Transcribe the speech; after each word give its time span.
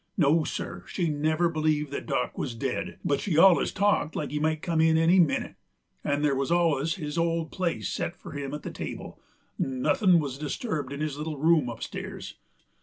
No, 0.17 0.43
sir; 0.43 0.83
she 0.87 1.09
never 1.09 1.47
believed 1.47 1.91
that 1.91 2.07
Dock 2.07 2.35
wuz 2.35 2.55
dead, 2.57 2.97
but 3.05 3.19
she 3.21 3.37
allus 3.37 3.71
talked 3.71 4.15
like 4.15 4.31
he 4.31 4.39
might 4.39 4.63
come 4.63 4.81
in 4.81 4.97
any 4.97 5.19
minnit; 5.19 5.53
and 6.03 6.25
there 6.25 6.33
wuz 6.35 6.47
allus 6.49 6.95
his 6.95 7.19
old 7.19 7.51
place 7.51 7.87
set 7.87 8.15
fur 8.15 8.31
him 8.31 8.51
at 8.55 8.63
the 8.63 8.71
table 8.71 9.19
'nd 9.61 9.83
nuthin' 9.83 10.19
wuz 10.19 10.39
disturbed 10.39 10.91
in 10.91 11.01
his 11.01 11.19
little 11.19 11.37
room 11.37 11.69
up 11.69 11.83
stairs. 11.83 12.33